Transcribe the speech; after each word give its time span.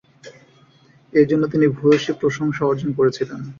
এইজন্য 1.13 1.43
তিনি 1.53 1.65
ভূয়সী 1.77 2.11
প্রশংসা 2.21 2.63
অর্জন 2.65 2.89
করেছিলেন। 2.97 3.39